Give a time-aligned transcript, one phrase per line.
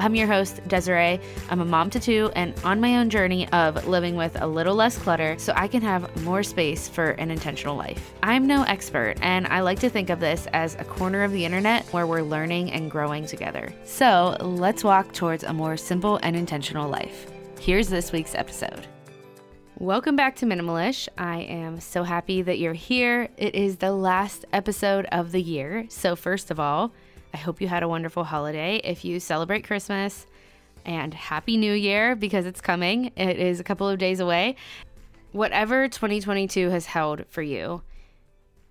[0.00, 1.20] I'm your host, Desirae.
[1.50, 4.76] I'm a mom to two and on my own journey of living with a little
[4.76, 8.14] less clutter so I can have more space for an intentional life.
[8.22, 11.44] I'm no expert, and I like to think of this as a corner of the
[11.44, 13.74] internet where we're learning and growing together.
[13.82, 17.26] So let's walk towards a more simple and intentional life.
[17.58, 18.86] Here's this week's episode.
[19.80, 21.08] Welcome back to Minimalish.
[21.18, 23.30] I am so happy that you're here.
[23.36, 25.86] It is the last episode of the year.
[25.88, 26.92] So, first of all,
[27.38, 28.80] I hope you had a wonderful holiday.
[28.82, 30.26] If you celebrate Christmas,
[30.84, 33.12] and Happy New Year because it's coming.
[33.14, 34.56] It is a couple of days away.
[35.30, 37.82] Whatever 2022 has held for you,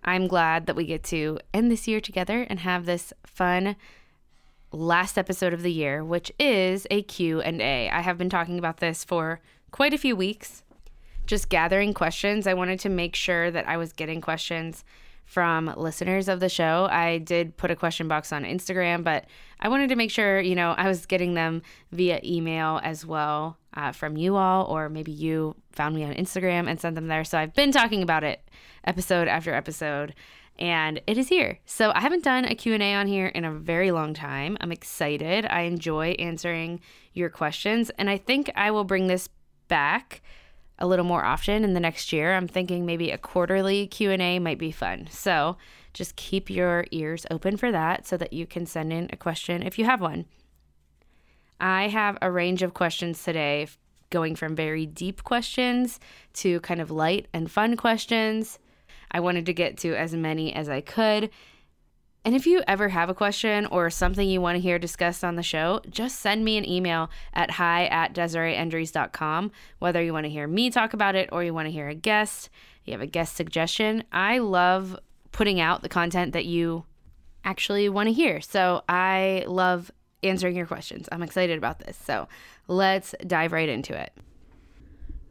[0.03, 3.77] I'm glad that we get to end this year together and have this fun
[4.73, 7.89] last episode of the year, which is a Q&A.
[7.89, 9.39] I have been talking about this for
[9.71, 10.63] quite a few weeks,
[11.25, 12.45] just gathering questions.
[12.45, 14.83] I wanted to make sure that I was getting questions
[15.27, 16.87] from listeners of the show.
[16.89, 19.25] I did put a question box on Instagram, but
[19.59, 21.61] I wanted to make sure, you know, I was getting them
[21.91, 26.69] via email as well uh, from you all, or maybe you found me on Instagram
[26.69, 27.25] and sent them there.
[27.25, 28.41] So I've been talking about it
[28.85, 30.15] episode after episode
[30.57, 31.59] and it is here.
[31.65, 34.57] So I haven't done a Q&A on here in a very long time.
[34.61, 35.45] I'm excited.
[35.45, 36.79] I enjoy answering
[37.13, 39.27] your questions and I think I will bring this
[39.67, 40.21] back
[40.79, 42.35] a little more often in the next year.
[42.35, 45.07] I'm thinking maybe a quarterly Q&A might be fun.
[45.11, 45.57] So,
[45.93, 49.63] just keep your ears open for that so that you can send in a question
[49.63, 50.25] if you have one.
[51.59, 53.67] I have a range of questions today
[54.09, 55.99] going from very deep questions
[56.33, 58.59] to kind of light and fun questions.
[59.11, 61.31] I wanted to get to as many as I could
[62.25, 65.35] and if you ever have a question or something you want to hear discussed on
[65.35, 69.51] the show, just send me an email at hi at DesiraeEndres.com.
[69.79, 71.95] Whether you want to hear me talk about it or you want to hear a
[71.95, 72.49] guest,
[72.83, 74.03] you have a guest suggestion.
[74.11, 74.99] I love
[75.31, 76.83] putting out the content that you
[77.45, 78.41] actually want to hear.
[78.41, 79.89] So I love
[80.23, 81.07] answering your questions.
[81.11, 81.95] I'm excited about this.
[81.95, 82.27] So
[82.67, 84.11] let's dive right into it.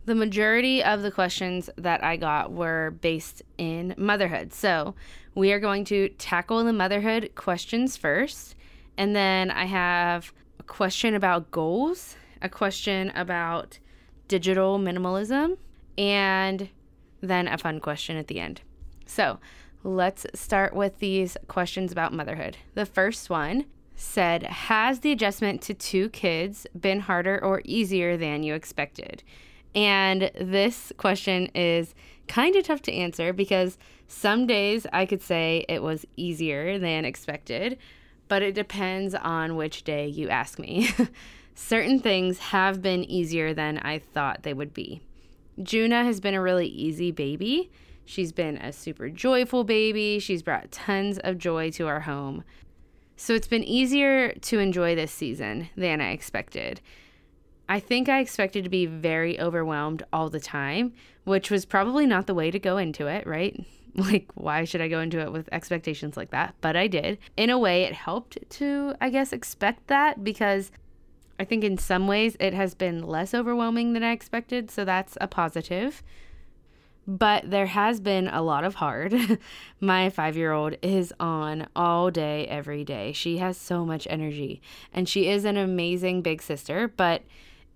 [0.06, 4.52] The majority of the questions that I got were based in motherhood.
[4.52, 4.94] So
[5.34, 8.54] we are going to tackle the motherhood questions first.
[8.96, 13.80] And then I have a question about goals, a question about
[14.28, 15.56] digital minimalism,
[15.98, 16.68] and
[17.20, 18.60] then a fun question at the end.
[19.06, 19.40] So
[19.82, 22.56] let's start with these questions about motherhood.
[22.74, 23.64] The first one
[23.96, 29.24] said Has the adjustment to two kids been harder or easier than you expected?
[29.74, 31.94] And this question is
[32.28, 33.78] kind of tough to answer because
[34.08, 37.78] some days I could say it was easier than expected,
[38.28, 40.88] but it depends on which day you ask me.
[41.54, 45.00] Certain things have been easier than I thought they would be.
[45.62, 47.70] Juna has been a really easy baby.
[48.04, 50.18] She's been a super joyful baby.
[50.18, 52.44] She's brought tons of joy to our home.
[53.16, 56.82] So it's been easier to enjoy this season than I expected.
[57.68, 60.92] I think I expected to be very overwhelmed all the time,
[61.24, 63.64] which was probably not the way to go into it, right?
[63.98, 66.54] Like, why should I go into it with expectations like that?
[66.60, 67.16] But I did.
[67.34, 70.70] In a way, it helped to, I guess, expect that because
[71.40, 74.70] I think in some ways it has been less overwhelming than I expected.
[74.70, 76.02] So that's a positive.
[77.06, 79.38] But there has been a lot of hard.
[79.80, 83.12] My five year old is on all day, every day.
[83.12, 84.60] She has so much energy
[84.92, 87.22] and she is an amazing big sister, but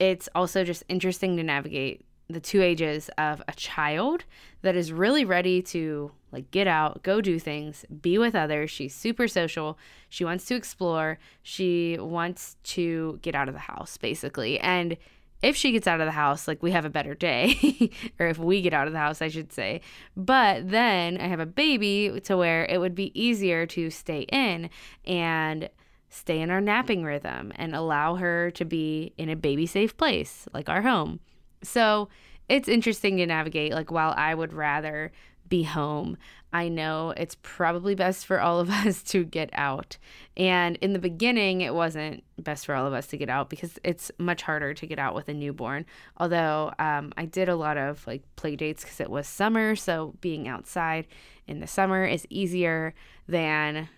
[0.00, 4.24] it's also just interesting to navigate the two ages of a child
[4.62, 8.70] that is really ready to like get out, go do things, be with others.
[8.70, 9.78] She's super social.
[10.08, 11.18] She wants to explore.
[11.42, 14.58] She wants to get out of the house basically.
[14.60, 14.96] And
[15.42, 18.38] if she gets out of the house, like we have a better day, or if
[18.38, 19.80] we get out of the house, I should say.
[20.16, 24.70] But then I have a baby to where it would be easier to stay in
[25.04, 25.68] and
[26.10, 30.46] stay in our napping rhythm and allow her to be in a baby safe place
[30.52, 31.20] like our home.
[31.62, 32.08] So
[32.48, 33.72] it's interesting to navigate.
[33.72, 35.12] Like, while I would rather
[35.48, 36.16] be home,
[36.52, 39.98] I know it's probably best for all of us to get out.
[40.36, 43.78] And in the beginning, it wasn't best for all of us to get out because
[43.84, 45.86] it's much harder to get out with a newborn.
[46.16, 49.76] Although um, I did a lot of like play dates because it was summer.
[49.76, 51.06] So being outside
[51.46, 52.94] in the summer is easier
[53.28, 53.88] than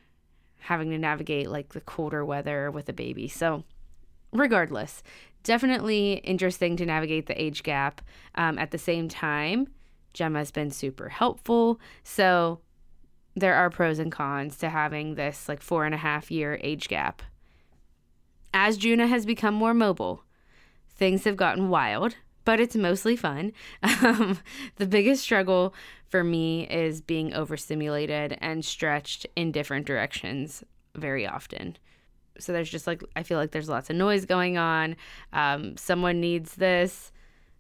[0.62, 3.28] having to navigate like the colder weather with a baby.
[3.28, 3.64] So,
[4.32, 5.02] regardless,
[5.42, 8.00] definitely interesting to navigate the age gap.
[8.34, 9.68] Um, at the same time,
[10.12, 11.80] Gemma's been super helpful.
[12.04, 12.60] So
[13.34, 16.88] there are pros and cons to having this like four and a half year age
[16.88, 17.22] gap.
[18.54, 20.24] As Juna has become more mobile,
[20.90, 23.52] things have gotten wild, but it's mostly fun.
[24.02, 24.38] Um,
[24.76, 25.74] the biggest struggle
[26.08, 30.64] for me is being overstimulated and stretched in different directions
[30.96, 31.76] very often.
[32.38, 34.96] So there's just like, I feel like there's lots of noise going on.
[35.32, 37.12] Um, someone needs this,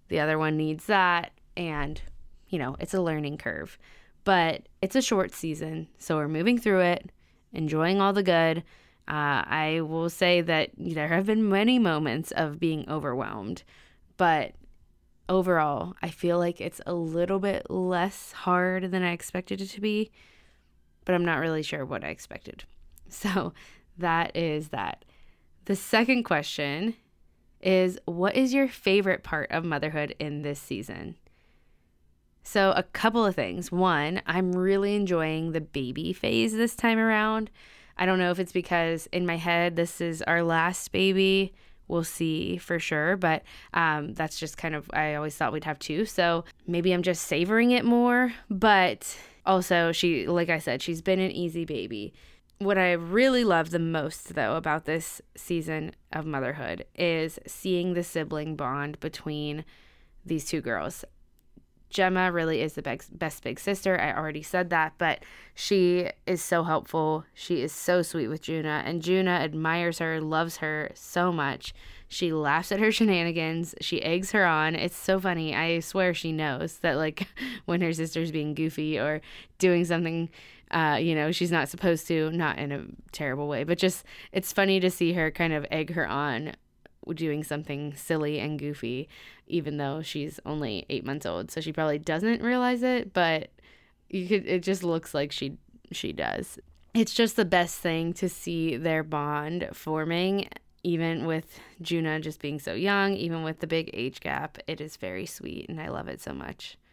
[0.08, 1.32] the other one needs that.
[1.56, 2.00] And,
[2.48, 3.78] you know, it's a learning curve.
[4.24, 5.88] But it's a short season.
[5.98, 7.10] So we're moving through it,
[7.52, 8.58] enjoying all the good.
[9.08, 13.62] Uh, I will say that there have been many moments of being overwhelmed,
[14.16, 14.52] but
[15.28, 19.80] overall, I feel like it's a little bit less hard than I expected it to
[19.80, 20.10] be,
[21.04, 22.64] but I'm not really sure what I expected.
[23.08, 23.52] So
[23.98, 25.04] that is that.
[25.66, 26.94] The second question
[27.60, 31.16] is What is your favorite part of motherhood in this season?
[32.42, 33.70] So, a couple of things.
[33.70, 37.50] One, I'm really enjoying the baby phase this time around.
[37.96, 41.52] I don't know if it's because in my head, this is our last baby
[41.88, 43.16] we'll see for sure.
[43.16, 43.42] But
[43.74, 46.04] um, that's just kind of, I always thought we'd have two.
[46.04, 48.32] So maybe I'm just savoring it more.
[48.48, 52.12] But also, she, like I said, she's been an easy baby.
[52.58, 58.04] What I really love the most, though, about this season of motherhood is seeing the
[58.04, 59.64] sibling bond between
[60.24, 61.04] these two girls.
[61.92, 64.00] Gemma really is the best, big sister.
[64.00, 65.22] I already said that, but
[65.54, 67.24] she is so helpful.
[67.34, 71.74] She is so sweet with Juna, and Juna admires her, loves her so much.
[72.08, 73.74] She laughs at her shenanigans.
[73.82, 74.74] She eggs her on.
[74.74, 75.54] It's so funny.
[75.54, 77.28] I swear she knows that, like,
[77.66, 79.20] when her sister's being goofy or
[79.58, 80.30] doing something,
[80.70, 84.50] uh, you know, she's not supposed to, not in a terrible way, but just it's
[84.50, 86.54] funny to see her kind of egg her on
[87.14, 89.08] doing something silly and goofy,
[89.46, 91.50] even though she's only eight months old.
[91.50, 93.50] So she probably doesn't realize it, but
[94.08, 95.56] you could it just looks like she
[95.90, 96.58] she does.
[96.94, 100.48] It's just the best thing to see their bond forming,
[100.82, 104.58] even with Juna just being so young, even with the big age gap.
[104.66, 106.76] It is very sweet and I love it so much.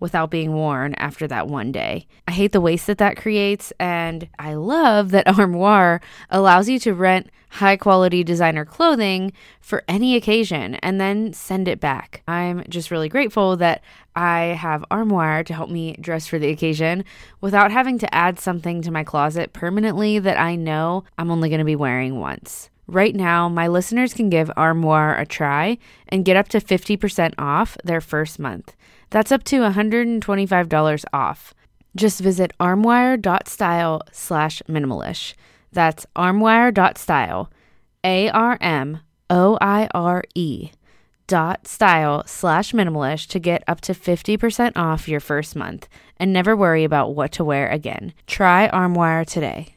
[0.00, 2.06] without being worn after that one day.
[2.26, 6.00] I hate the waste that that creates, and I love that Armoire
[6.30, 11.80] allows you to rent high quality designer clothing for any occasion and then send it
[11.80, 12.22] back.
[12.26, 13.82] I'm just really grateful that
[14.14, 17.04] I have Armoire to help me dress for the occasion
[17.40, 21.58] without having to add something to my closet permanently that I know I'm only going
[21.58, 22.70] to be wearing once.
[22.90, 25.78] Right now, my listeners can give Armoire a try
[26.08, 28.74] and get up to 50% off their first month.
[29.10, 31.54] That's up to $125 off.
[31.94, 35.34] Just visit armoire.style slash minimalish.
[35.70, 37.48] That's armoire.style,
[38.02, 40.70] A R M O I R E
[41.28, 46.56] dot style slash minimalish to get up to 50% off your first month and never
[46.56, 48.12] worry about what to wear again.
[48.26, 49.76] Try Armoire today.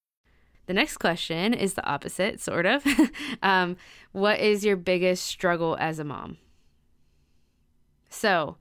[0.67, 2.85] The next question is the opposite, sort of.
[3.43, 3.77] um,
[4.11, 6.37] what is your biggest struggle as a mom?
[8.09, 8.57] So,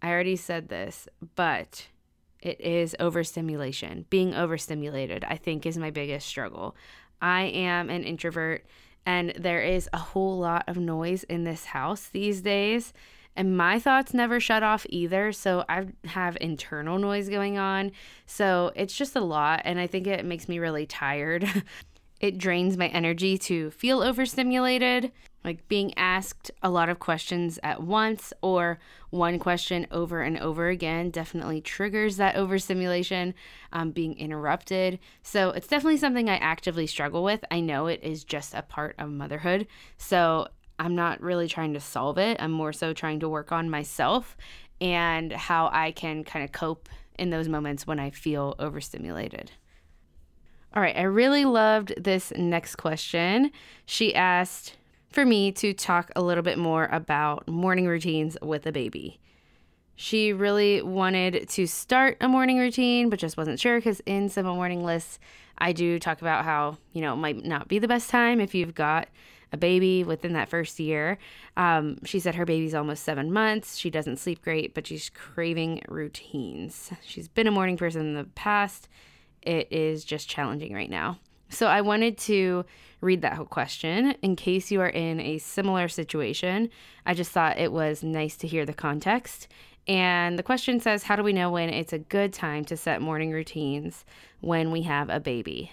[0.00, 1.88] I already said this, but
[2.40, 4.06] it is overstimulation.
[4.10, 6.74] Being overstimulated, I think, is my biggest struggle.
[7.20, 8.66] I am an introvert,
[9.06, 12.92] and there is a whole lot of noise in this house these days
[13.36, 17.92] and my thoughts never shut off either so i have internal noise going on.
[18.26, 21.46] So it's just a lot and i think it makes me really tired.
[22.20, 25.10] It drains my energy to feel overstimulated
[25.44, 28.78] like being asked a lot of questions at once or
[29.10, 33.34] one question over and over again definitely triggers that overstimulation
[33.72, 34.98] um, being interrupted.
[35.22, 37.44] So it's definitely something i actively struggle with.
[37.50, 39.66] I know it is just a part of motherhood.
[39.98, 40.48] So
[40.78, 42.36] I'm not really trying to solve it.
[42.40, 44.36] I'm more so trying to work on myself
[44.80, 46.88] and how I can kind of cope
[47.18, 49.52] in those moments when I feel overstimulated.
[50.74, 53.50] All right, I really loved this next question.
[53.84, 54.76] She asked
[55.10, 59.20] for me to talk a little bit more about morning routines with a baby.
[59.94, 64.54] She really wanted to start a morning routine, but just wasn't sure because in Simple
[64.54, 65.18] Morning Lists,
[65.58, 68.54] I do talk about how, you know, it might not be the best time if
[68.54, 69.08] you've got
[69.52, 71.18] a baby within that first year.
[71.56, 73.76] Um, she said her baby's almost seven months.
[73.76, 76.90] She doesn't sleep great, but she's craving routines.
[77.04, 78.88] She's been a morning person in the past.
[79.42, 81.18] It is just challenging right now.
[81.50, 82.64] So I wanted to
[83.02, 86.70] read that whole question in case you are in a similar situation.
[87.04, 89.48] I just thought it was nice to hear the context.
[89.86, 93.02] And the question says, How do we know when it's a good time to set
[93.02, 94.04] morning routines
[94.40, 95.72] when we have a baby?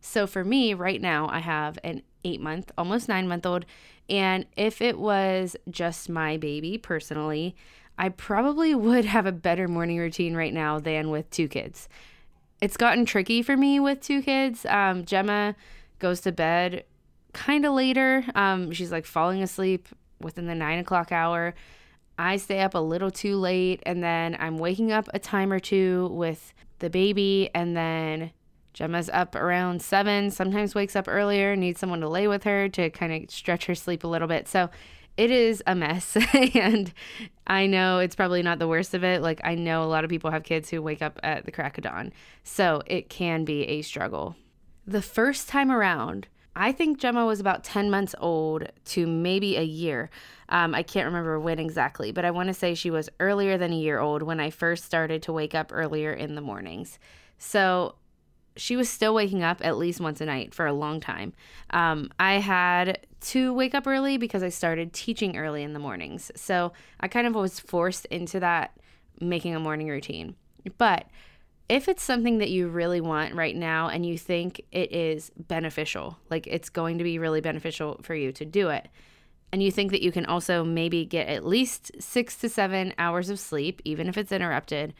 [0.00, 3.64] So for me, right now, I have an eight month, almost nine month old.
[4.08, 7.54] And if it was just my baby personally,
[7.98, 11.88] I probably would have a better morning routine right now than with two kids.
[12.60, 14.64] It's gotten tricky for me with two kids.
[14.66, 15.54] Um, Gemma
[15.98, 16.84] goes to bed
[17.32, 18.24] kind of later.
[18.34, 19.88] Um, she's like falling asleep
[20.20, 21.54] within the nine o'clock hour.
[22.18, 25.58] I stay up a little too late, and then I'm waking up a time or
[25.58, 28.30] two with the baby, and then
[28.74, 32.90] Gemma's up around seven, sometimes wakes up earlier, needs someone to lay with her to
[32.90, 34.48] kind of stretch her sleep a little bit.
[34.48, 34.68] So
[35.16, 36.16] it is a mess.
[36.54, 36.92] and
[37.46, 39.22] I know it's probably not the worst of it.
[39.22, 41.78] Like, I know a lot of people have kids who wake up at the crack
[41.78, 42.12] of dawn.
[42.42, 44.34] So it can be a struggle.
[44.86, 46.26] The first time around,
[46.56, 50.10] I think Gemma was about 10 months old to maybe a year.
[50.48, 53.72] Um, I can't remember when exactly, but I want to say she was earlier than
[53.72, 56.98] a year old when I first started to wake up earlier in the mornings.
[57.38, 57.94] So
[58.56, 61.32] she was still waking up at least once a night for a long time.
[61.70, 66.30] Um, I had to wake up early because I started teaching early in the mornings.
[66.36, 68.78] So I kind of was forced into that
[69.20, 70.36] making a morning routine.
[70.78, 71.06] But
[71.68, 76.18] if it's something that you really want right now and you think it is beneficial,
[76.30, 78.88] like it's going to be really beneficial for you to do it,
[79.50, 83.30] and you think that you can also maybe get at least six to seven hours
[83.30, 84.94] of sleep, even if it's interrupted,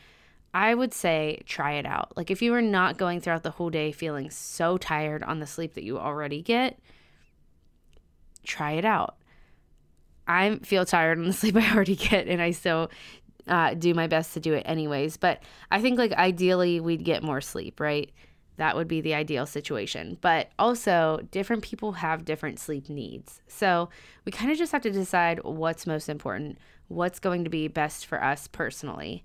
[0.54, 2.16] I would say try it out.
[2.16, 5.46] Like if you are not going throughout the whole day feeling so tired on the
[5.46, 6.78] sleep that you already get,
[8.44, 9.16] try it out.
[10.28, 12.90] I feel tired on the sleep I already get, and I still
[13.48, 15.16] uh, do my best to do it anyways.
[15.16, 15.42] But
[15.72, 18.12] I think like ideally we'd get more sleep, right?
[18.56, 20.18] That would be the ideal situation.
[20.20, 23.42] But also, different people have different sleep needs.
[23.48, 23.88] So
[24.24, 28.06] we kind of just have to decide what's most important, what's going to be best
[28.06, 29.24] for us personally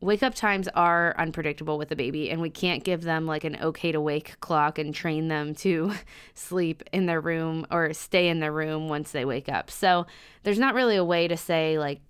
[0.00, 3.56] wake up times are unpredictable with a baby and we can't give them like an
[3.60, 5.92] okay to wake clock and train them to
[6.34, 9.70] sleep in their room or stay in their room once they wake up.
[9.70, 10.06] So
[10.44, 12.00] there's not really a way to say like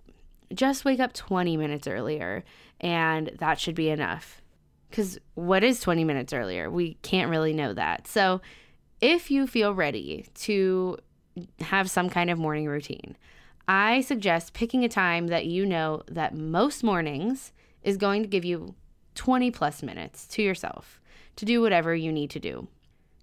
[0.53, 2.43] just wake up 20 minutes earlier
[2.79, 4.41] and that should be enough.
[4.91, 6.69] Cuz what is 20 minutes earlier?
[6.69, 8.07] We can't really know that.
[8.07, 8.41] So
[9.01, 10.97] if you feel ready to
[11.61, 13.15] have some kind of morning routine,
[13.67, 17.51] I suggest picking a time that you know that most mornings
[17.83, 18.75] is going to give you
[19.15, 20.99] 20 plus minutes to yourself
[21.35, 22.67] to do whatever you need to do.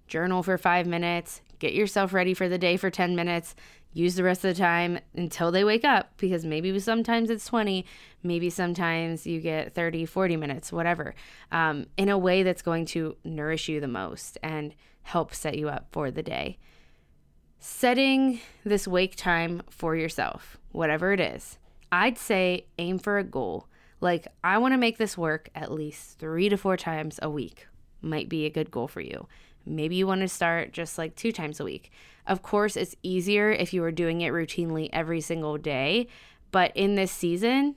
[0.06, 3.54] Journal for five minutes, get yourself ready for the day for 10 minutes,
[3.96, 7.84] use the rest of the time until they wake up because maybe sometimes it's 20
[8.22, 11.14] maybe sometimes you get 30 40 minutes whatever
[11.50, 15.70] um, in a way that's going to nourish you the most and help set you
[15.70, 16.58] up for the day
[17.58, 21.58] setting this wake time for yourself whatever it is
[21.90, 23.66] i'd say aim for a goal
[24.00, 27.66] like i want to make this work at least three to four times a week
[28.02, 29.26] might be a good goal for you
[29.64, 31.90] maybe you want to start just like two times a week
[32.26, 36.08] of course, it's easier if you are doing it routinely every single day.
[36.50, 37.76] But in this season,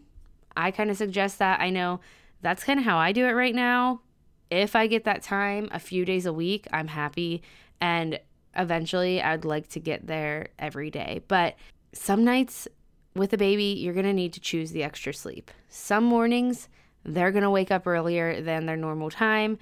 [0.57, 1.59] I kind of suggest that.
[1.59, 1.99] I know
[2.41, 4.01] that's kind of how I do it right now.
[4.49, 7.43] If I get that time a few days a week, I'm happy.
[7.79, 8.19] And
[8.55, 11.21] eventually, I'd like to get there every day.
[11.27, 11.55] But
[11.93, 12.67] some nights
[13.15, 15.51] with a baby, you're going to need to choose the extra sleep.
[15.67, 16.69] Some mornings,
[17.03, 19.57] they're going to wake up earlier than their normal time.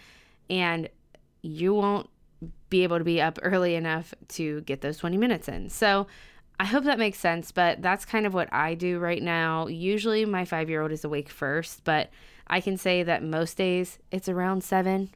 [0.49, 0.89] And
[1.41, 2.09] you won't
[2.69, 5.69] be able to be up early enough to get those 20 minutes in.
[5.69, 6.07] So
[6.59, 9.67] I hope that makes sense, but that's kind of what I do right now.
[9.67, 12.09] Usually my five year old is awake first, but
[12.47, 15.09] I can say that most days it's around seven,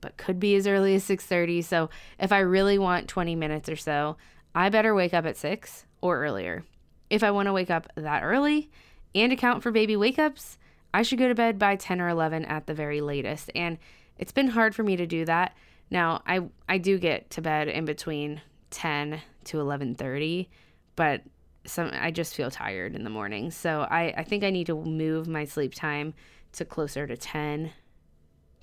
[0.00, 1.62] but could be as early as 6:30.
[1.62, 4.16] So if I really want 20 minutes or so,
[4.54, 6.64] I better wake up at six or earlier.
[7.10, 8.70] If I want to wake up that early
[9.14, 10.58] and account for baby wake ups,
[10.92, 13.50] I should go to bed by 10 or 11 at the very latest.
[13.54, 13.78] And
[14.18, 15.54] it's been hard for me to do that
[15.90, 20.48] now, I I do get to bed in between 10 to 11:30,
[20.96, 21.22] but
[21.64, 23.50] some I just feel tired in the morning.
[23.50, 26.14] So I I think I need to move my sleep time
[26.52, 27.72] to closer to 10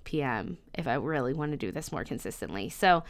[0.04, 0.58] p.m.
[0.74, 2.70] if I really want to do this more consistently.
[2.70, 3.04] So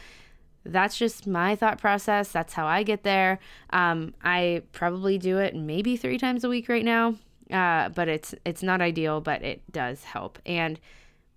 [0.64, 2.32] that's just my thought process.
[2.32, 3.38] That's how I get there.
[3.70, 7.16] Um, I probably do it maybe three times a week right now,
[7.50, 10.38] uh, but it's it's not ideal, but it does help.
[10.46, 10.80] And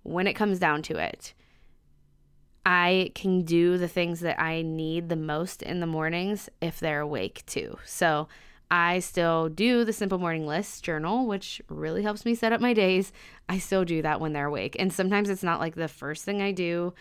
[0.03, 1.33] when it comes down to it,
[2.65, 7.01] I can do the things that I need the most in the mornings if they're
[7.01, 7.77] awake too.
[7.85, 8.27] So
[8.69, 12.73] I still do the simple morning list journal, which really helps me set up my
[12.73, 13.13] days.
[13.47, 14.75] I still do that when they're awake.
[14.79, 16.93] And sometimes it's not like the first thing I do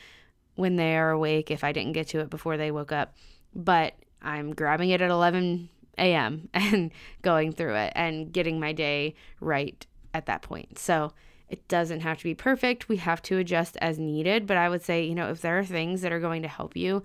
[0.57, 3.15] when they are awake if I didn't get to it before they woke up,
[3.55, 6.49] but I'm grabbing it at 11 a.m.
[6.55, 6.91] and
[7.23, 10.79] going through it and getting my day right at that point.
[10.79, 11.13] So
[11.49, 12.89] it doesn't have to be perfect.
[12.89, 14.47] We have to adjust as needed.
[14.47, 16.77] But I would say, you know, if there are things that are going to help
[16.77, 17.03] you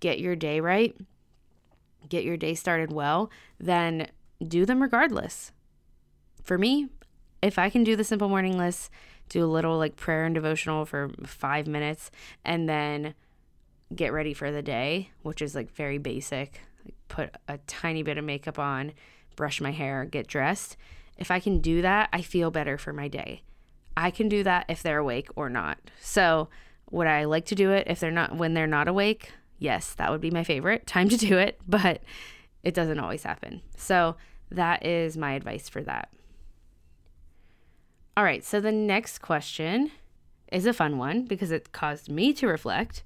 [0.00, 0.96] get your day right,
[2.08, 4.08] get your day started well, then
[4.46, 5.52] do them regardless.
[6.42, 6.88] For me,
[7.42, 8.90] if I can do the simple morning list,
[9.32, 12.10] do a little like prayer and devotional for five minutes,
[12.44, 13.14] and then
[13.94, 18.18] get ready for the day, which is like very basic, like put a tiny bit
[18.18, 18.92] of makeup on,
[19.36, 20.76] brush my hair, get dressed.
[21.16, 23.42] If I can do that, I feel better for my day.
[23.96, 25.78] I can do that if they're awake or not.
[26.00, 26.48] So,
[26.90, 29.32] would I like to do it if they're not when they're not awake?
[29.58, 32.02] Yes, that would be my favorite time to do it, but
[32.62, 33.62] it doesn't always happen.
[33.76, 34.16] So,
[34.50, 36.10] that is my advice for that.
[38.14, 39.90] All right, so the next question
[40.50, 43.02] is a fun one because it caused me to reflect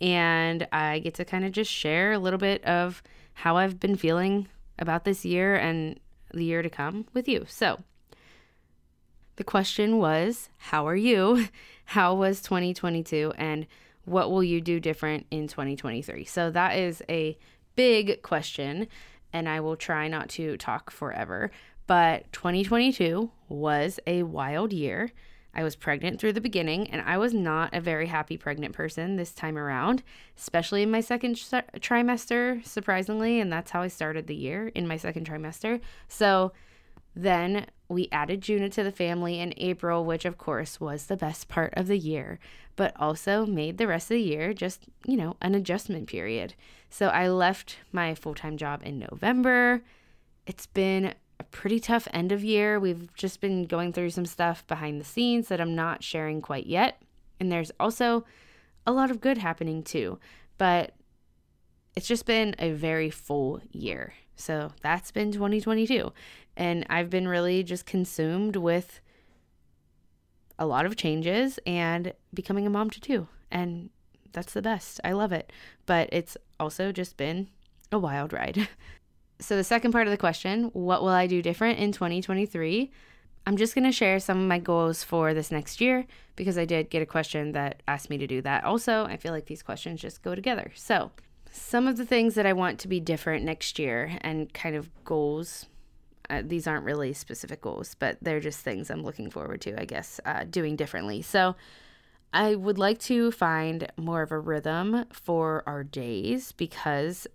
[0.00, 3.02] and I get to kind of just share a little bit of
[3.34, 5.98] how I've been feeling about this year and
[6.32, 7.44] the year to come with you.
[7.48, 7.80] So,
[9.36, 11.48] the question was, How are you?
[11.86, 13.32] How was 2022?
[13.36, 13.66] And
[14.04, 16.24] what will you do different in 2023?
[16.24, 17.38] So that is a
[17.76, 18.88] big question,
[19.32, 21.50] and I will try not to talk forever.
[21.90, 25.10] But 2022 was a wild year.
[25.52, 29.16] I was pregnant through the beginning, and I was not a very happy pregnant person
[29.16, 30.04] this time around,
[30.38, 33.40] especially in my second trimester, surprisingly.
[33.40, 35.80] And that's how I started the year in my second trimester.
[36.06, 36.52] So
[37.16, 41.48] then we added Juna to the family in April, which of course was the best
[41.48, 42.38] part of the year,
[42.76, 46.54] but also made the rest of the year just, you know, an adjustment period.
[46.88, 49.82] So I left my full time job in November.
[50.46, 52.78] It's been a pretty tough end of year.
[52.78, 56.66] We've just been going through some stuff behind the scenes that I'm not sharing quite
[56.66, 57.02] yet.
[57.40, 58.26] And there's also
[58.86, 60.18] a lot of good happening too.
[60.58, 60.92] But
[61.96, 64.12] it's just been a very full year.
[64.36, 66.12] So that's been 2022.
[66.58, 69.00] And I've been really just consumed with
[70.58, 73.28] a lot of changes and becoming a mom to two.
[73.50, 73.88] And
[74.32, 75.00] that's the best.
[75.02, 75.50] I love it.
[75.86, 77.48] But it's also just been
[77.90, 78.68] a wild ride.
[79.40, 82.90] so, the second part of the question what will I do different in 2023?
[83.46, 86.66] I'm just going to share some of my goals for this next year because I
[86.66, 88.64] did get a question that asked me to do that.
[88.64, 90.70] Also, I feel like these questions just go together.
[90.74, 91.10] So,
[91.50, 94.90] some of the things that I want to be different next year and kind of
[95.04, 95.66] goals.
[96.28, 99.84] Uh, these aren't really specific goals, but they're just things I'm looking forward to, I
[99.84, 101.22] guess, uh, doing differently.
[101.22, 101.56] So
[102.32, 107.26] I would like to find more of a rhythm for our days because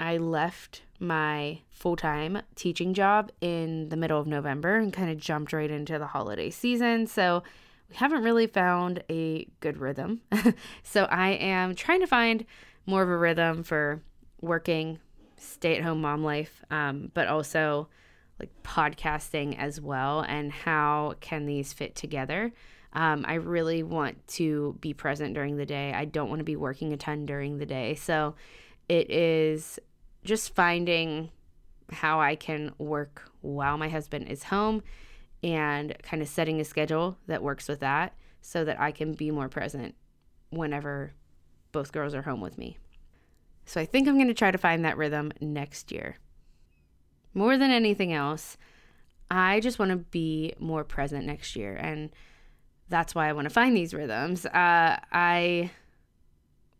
[0.00, 5.18] I left my full time teaching job in the middle of November and kind of
[5.18, 7.06] jumped right into the holiday season.
[7.06, 7.42] So
[7.88, 10.20] we haven't really found a good rhythm.
[10.82, 12.44] so I am trying to find
[12.86, 14.02] more of a rhythm for
[14.40, 14.98] working,
[15.36, 17.88] stay at home mom life, um, but also
[18.38, 20.20] like podcasting as well.
[20.20, 22.52] And how can these fit together?
[22.92, 25.92] Um, I really want to be present during the day.
[25.92, 27.94] I don't want to be working a ton during the day.
[27.94, 28.34] So
[28.88, 29.78] it is
[30.24, 31.30] just finding
[31.90, 34.82] how I can work while my husband is home
[35.42, 39.30] and kind of setting a schedule that works with that so that I can be
[39.30, 39.94] more present
[40.50, 41.12] whenever
[41.72, 42.78] both girls are home with me.
[43.64, 46.16] So I think I'm going to try to find that rhythm next year.
[47.34, 48.56] More than anything else,
[49.30, 51.76] I just want to be more present next year.
[51.76, 52.10] And
[52.88, 54.46] that's why I want to find these rhythms.
[54.46, 55.70] Uh, I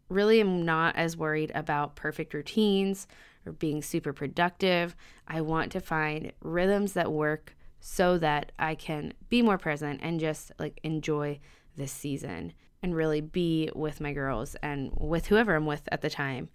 [0.09, 3.07] really am not as worried about perfect routines
[3.47, 4.97] or being super productive.
[5.27, 10.19] I want to find rhythms that work so that I can be more present and
[10.19, 11.41] just like enjoy
[11.77, 16.11] this season and really be with my girls and with whoever I'm with at the
[16.11, 16.49] time.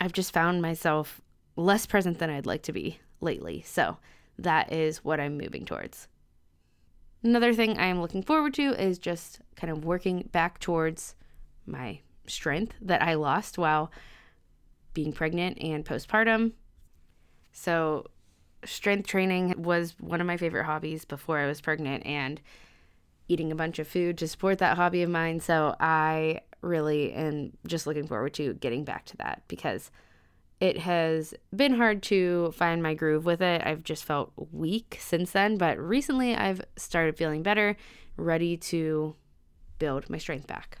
[0.00, 1.20] I've just found myself
[1.56, 3.62] less present than I'd like to be lately.
[3.66, 3.98] So
[4.38, 6.08] that is what I'm moving towards.
[7.22, 11.14] Another thing I am looking forward to is just kind of working back towards
[11.66, 13.90] my strength that I lost while
[14.94, 16.52] being pregnant and postpartum.
[17.52, 18.06] So,
[18.64, 22.40] strength training was one of my favorite hobbies before I was pregnant and
[23.28, 25.40] eating a bunch of food to support that hobby of mine.
[25.40, 29.90] So, I really am just looking forward to getting back to that because
[30.60, 33.62] it has been hard to find my groove with it.
[33.64, 37.76] I've just felt weak since then, but recently I've started feeling better,
[38.16, 39.16] ready to
[39.78, 40.78] build my strength back.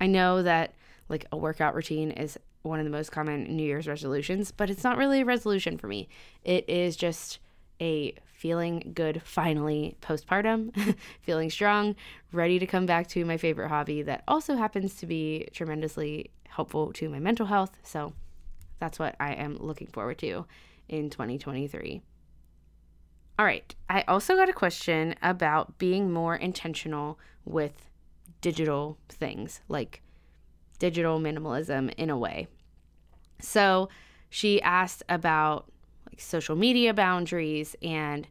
[0.00, 0.74] I know that
[1.08, 4.84] like a workout routine is one of the most common New Year's resolutions, but it's
[4.84, 6.08] not really a resolution for me.
[6.44, 7.38] It is just
[7.80, 11.96] a feeling good finally postpartum, feeling strong,
[12.32, 16.92] ready to come back to my favorite hobby that also happens to be tremendously helpful
[16.94, 17.72] to my mental health.
[17.82, 18.12] So
[18.78, 20.46] that's what I am looking forward to
[20.88, 22.02] in 2023.
[23.38, 27.89] All right, I also got a question about being more intentional with
[28.40, 30.02] digital things, like
[30.78, 32.48] digital minimalism in a way.
[33.40, 33.88] So
[34.28, 35.70] she asked about
[36.08, 38.26] like social media boundaries and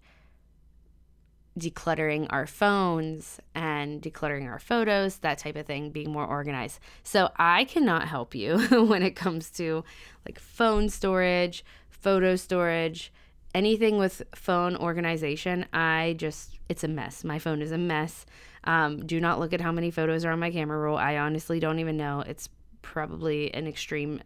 [1.57, 6.79] decluttering our phones and decluttering our photos, that type of thing, being more organized.
[7.03, 9.83] So I cannot help you when it comes to
[10.25, 13.11] like phone storage, photo storage,
[13.53, 15.65] anything with phone organization.
[15.73, 17.23] I just, it's a mess.
[17.23, 18.25] My phone is a mess.
[18.63, 20.97] Um, do not look at how many photos are on my camera roll.
[20.97, 22.21] I honestly don't even know.
[22.21, 22.49] It's
[22.81, 24.21] probably an extreme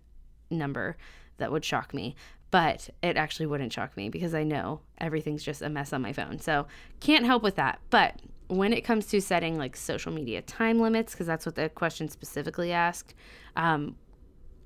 [0.50, 0.98] number
[1.38, 2.15] that would shock me
[2.54, 6.13] but it actually wouldn't shock me because I know everything's just a mess on my
[6.13, 6.38] phone.
[6.38, 6.67] So
[7.00, 7.80] can't help with that.
[7.89, 11.69] But when it comes to setting like social media time limits, because that's what the
[11.69, 13.15] question specifically asked,
[13.56, 13.96] um,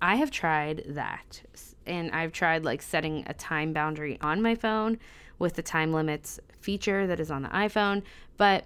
[0.01, 1.41] I have tried that.
[1.85, 4.99] And I've tried like setting a time boundary on my phone
[5.39, 8.03] with the time limits feature that is on the iPhone.
[8.35, 8.65] But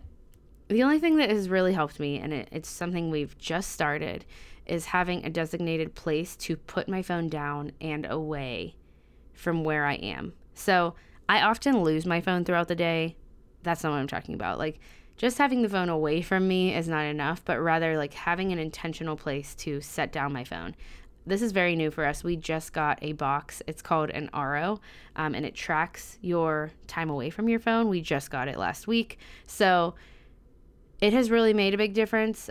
[0.71, 4.25] the only thing that has really helped me, and it, it's something we've just started,
[4.65, 8.75] is having a designated place to put my phone down and away
[9.34, 10.34] from where I am.
[10.53, 10.95] So
[11.27, 13.15] I often lose my phone throughout the day.
[13.63, 14.60] That's not what I'm talking about.
[14.60, 14.79] Like,
[15.17, 18.60] just having the phone away from me is not enough, but rather like having an
[18.60, 20.75] intentional place to set down my phone.
[21.25, 22.23] This is very new for us.
[22.23, 23.62] We just got a box.
[23.67, 24.79] It's called an Aro,
[25.15, 27.89] um, and it tracks your time away from your phone.
[27.89, 29.19] We just got it last week.
[29.45, 29.93] So
[31.02, 32.50] it has really made a big difference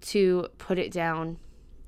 [0.00, 1.38] to put it down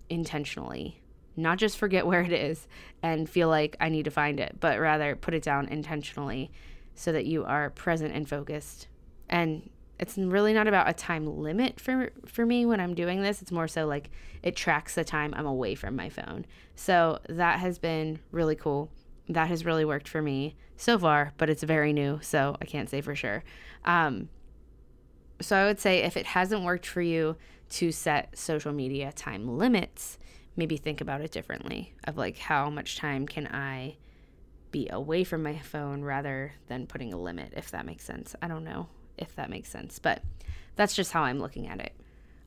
[0.08, 1.00] intentionally
[1.38, 2.66] not just forget where it is
[3.02, 6.50] and feel like I need to find it, but rather put it down intentionally
[6.94, 8.88] so that you are present and focused.
[9.28, 13.40] And it's really not about a time limit for for me when I'm doing this.
[13.40, 14.10] It's more so like
[14.42, 16.44] it tracks the time I'm away from my phone.
[16.74, 18.90] So that has been really cool.
[19.28, 22.88] That has really worked for me so far, but it's very new, so I can't
[22.88, 23.44] say for sure.
[23.84, 24.28] Um,
[25.40, 27.36] so I would say if it hasn't worked for you
[27.70, 30.18] to set social media time limits,
[30.56, 33.96] maybe think about it differently of like how much time can I
[34.70, 38.34] be away from my phone rather than putting a limit, if that makes sense.
[38.42, 40.22] I don't know if that makes sense, but
[40.76, 41.92] that's just how I'm looking at it.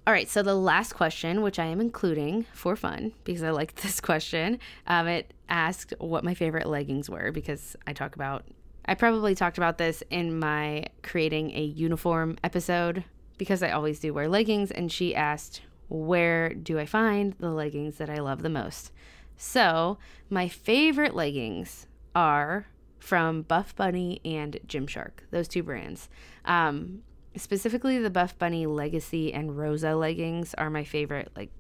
[0.08, 3.76] All right, so the last question, which I am including for fun because I like
[3.82, 8.44] this question, um, it asked what my favorite leggings were because I talk about,
[8.92, 13.06] I probably talked about this in my creating a uniform episode
[13.38, 14.70] because I always do wear leggings.
[14.70, 18.92] And she asked where do I find the leggings that I love the most?
[19.38, 19.98] So,
[20.30, 22.68] my favorite leggings are
[23.00, 26.10] from Buff Bunny and Gymshark, those two brands.
[26.44, 27.04] Um,
[27.38, 31.52] specifically, the Buff Bunny Legacy and Rosa leggings are my favorite, like,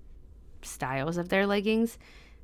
[0.63, 1.97] styles of their leggings.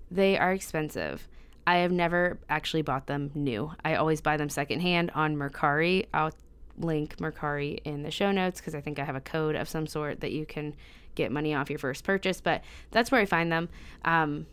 [0.09, 1.27] They are expensive.
[1.67, 3.73] I have never actually bought them new.
[3.83, 6.07] I always buy them secondhand on Mercari.
[6.13, 6.31] I'll
[6.79, 9.85] link Mercari in the show notes because I think I have a code of some
[9.85, 10.75] sort that you can
[11.15, 12.39] get money off your first purchase.
[12.39, 13.67] But that's where I find them.
[14.05, 14.47] Um,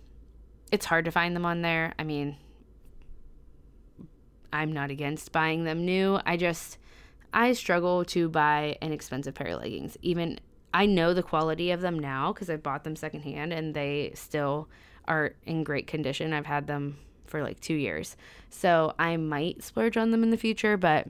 [0.72, 1.94] it's hard to find them on there.
[2.00, 2.36] I mean,
[4.52, 6.18] I'm not against buying them new.
[6.26, 6.78] I just
[7.32, 9.96] I struggle to buy an expensive pair of leggings.
[10.02, 10.40] Even
[10.72, 14.68] I know the quality of them now because I bought them secondhand and they still
[15.06, 16.32] are in great condition.
[16.32, 18.16] I've had them for like two years.
[18.50, 21.06] So I might splurge on them in the future, but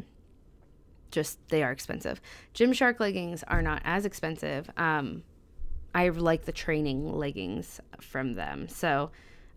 [1.11, 2.21] just they are expensive.
[2.55, 4.69] Gymshark leggings are not as expensive.
[4.77, 5.23] Um,
[5.95, 8.69] I like the training leggings from them.
[8.69, 9.11] So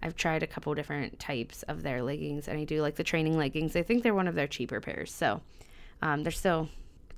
[0.03, 3.37] I've tried a couple different types of their leggings, and I do like the training
[3.37, 3.75] leggings.
[3.75, 5.11] I think they're one of their cheaper pairs.
[5.11, 5.41] So
[6.03, 6.69] um, they're still,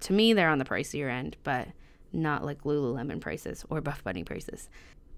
[0.01, 1.67] to me, they're on the pricier end, but
[2.13, 4.69] not like Lululemon prices or Buff Bunny prices.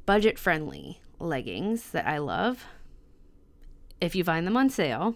[0.06, 2.66] Budget friendly leggings that I love.
[4.00, 5.16] If you find them on sale,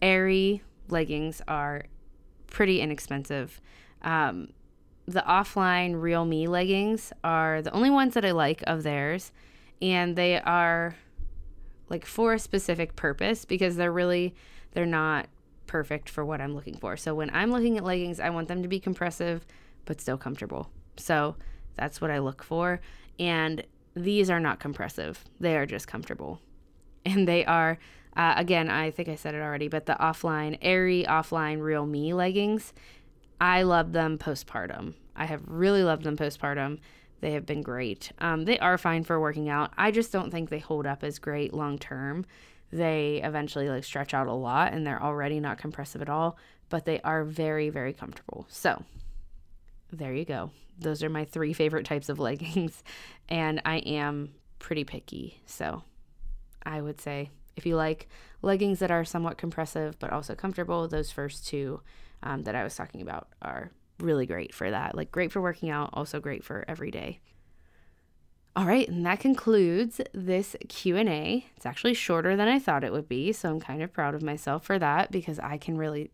[0.00, 1.84] Aerie leggings are
[2.46, 3.60] pretty inexpensive.
[4.02, 4.48] Um,
[5.06, 9.32] the offline Real Me leggings are the only ones that I like of theirs,
[9.80, 10.96] and they are
[11.88, 14.34] like for a specific purpose because they're really
[14.72, 15.26] they're not
[15.66, 16.96] perfect for what I'm looking for.
[16.96, 19.46] So when I'm looking at leggings, I want them to be compressive
[19.84, 20.70] but still comfortable.
[20.96, 21.36] So
[21.76, 22.80] that's what I look for.
[23.18, 23.64] And
[23.98, 25.24] these are not compressive.
[25.40, 26.40] They are just comfortable.
[27.04, 27.78] And they are
[28.18, 32.12] uh, again, I think I said it already, but the offline, Aerie, offline real me
[32.12, 32.72] leggings,
[33.40, 34.94] I love them postpartum.
[35.14, 36.80] I have really loved them postpartum.
[37.20, 38.10] They have been great.
[38.18, 39.72] Um, they are fine for working out.
[39.78, 42.26] I just don't think they hold up as great long term.
[42.72, 46.36] They eventually like stretch out a lot and they're already not compressive at all,
[46.68, 48.46] but they are very, very comfortable.
[48.48, 48.84] So
[49.92, 50.50] there you go.
[50.78, 52.82] Those are my three favorite types of leggings.
[53.28, 55.40] And I am pretty picky.
[55.46, 55.82] So
[56.62, 58.08] I would say if you like
[58.42, 61.80] leggings that are somewhat compressive but also comfortable, those first two
[62.22, 64.94] um, that I was talking about are really great for that.
[64.94, 67.20] Like great for working out, also great for every day.
[68.56, 71.46] All right, and that concludes this Q&A.
[71.56, 74.22] It's actually shorter than I thought it would be, so I'm kind of proud of
[74.22, 76.10] myself for that because I can really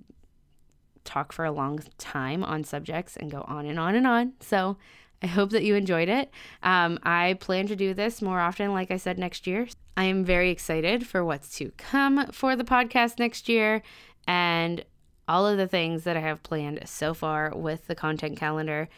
[1.04, 4.32] talk for a long time on subjects and go on and on and on.
[4.40, 4.76] So,
[5.22, 6.30] I hope that you enjoyed it.
[6.62, 9.66] Um, I plan to do this more often, like I said, next year.
[9.96, 13.82] I am very excited for what's to come for the podcast next year.
[14.26, 14.84] And
[15.26, 18.88] all of the things that I have planned so far with the content calendar.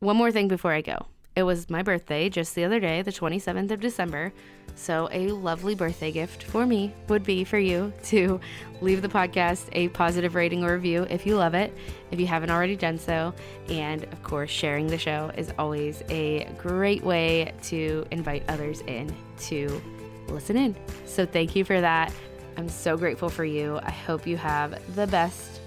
[0.00, 1.06] One more thing before I go.
[1.36, 4.32] It was my birthday just the other day, the 27th of December.
[4.74, 8.40] So, a lovely birthday gift for me would be for you to
[8.80, 11.76] leave the podcast a positive rating or review if you love it,
[12.10, 13.32] if you haven't already done so.
[13.68, 19.14] And of course, sharing the show is always a great way to invite others in
[19.42, 19.80] to
[20.28, 20.76] listen in.
[21.04, 22.12] So, thank you for that.
[22.56, 23.78] I'm so grateful for you.
[23.82, 25.60] I hope you have the best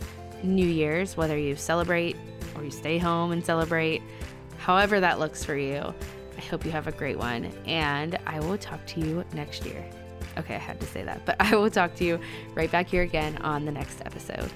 [0.44, 2.18] New Year's, whether you celebrate
[2.56, 4.02] or you stay home and celebrate,
[4.64, 5.94] however that looks for you.
[6.38, 9.86] I hope you have a great one, and I will talk to you next year.
[10.38, 12.18] Okay, I had to say that, but I will talk to you
[12.56, 14.50] right back here again on the next episode.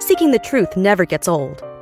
[0.00, 1.67] Seeking the truth never gets old.